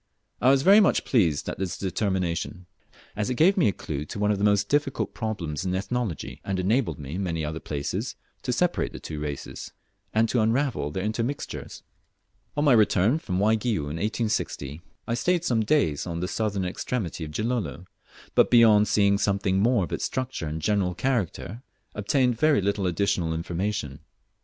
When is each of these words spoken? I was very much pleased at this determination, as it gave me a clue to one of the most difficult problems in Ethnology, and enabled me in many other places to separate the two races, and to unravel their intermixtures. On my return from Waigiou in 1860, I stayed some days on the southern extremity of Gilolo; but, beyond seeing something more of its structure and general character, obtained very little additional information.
I 0.41 0.49
was 0.49 0.63
very 0.63 0.79
much 0.79 1.05
pleased 1.05 1.47
at 1.47 1.59
this 1.59 1.77
determination, 1.77 2.65
as 3.15 3.29
it 3.29 3.35
gave 3.35 3.55
me 3.55 3.67
a 3.67 3.71
clue 3.71 4.03
to 4.05 4.17
one 4.17 4.31
of 4.31 4.39
the 4.39 4.43
most 4.43 4.67
difficult 4.67 5.13
problems 5.13 5.63
in 5.63 5.75
Ethnology, 5.75 6.41
and 6.43 6.59
enabled 6.59 6.97
me 6.97 7.13
in 7.13 7.21
many 7.23 7.45
other 7.45 7.59
places 7.59 8.15
to 8.41 8.51
separate 8.51 8.93
the 8.93 8.99
two 8.99 9.19
races, 9.19 9.73
and 10.11 10.27
to 10.29 10.41
unravel 10.41 10.89
their 10.89 11.03
intermixtures. 11.03 11.83
On 12.57 12.65
my 12.65 12.73
return 12.73 13.19
from 13.19 13.37
Waigiou 13.37 13.81
in 13.91 13.97
1860, 13.97 14.81
I 15.07 15.13
stayed 15.13 15.45
some 15.45 15.61
days 15.61 16.07
on 16.07 16.19
the 16.19 16.27
southern 16.27 16.65
extremity 16.65 17.23
of 17.23 17.29
Gilolo; 17.29 17.85
but, 18.33 18.49
beyond 18.49 18.87
seeing 18.87 19.19
something 19.19 19.59
more 19.59 19.83
of 19.83 19.93
its 19.93 20.03
structure 20.05 20.47
and 20.47 20.59
general 20.63 20.95
character, 20.95 21.61
obtained 21.93 22.39
very 22.39 22.59
little 22.59 22.87
additional 22.87 23.35
information. 23.35 23.99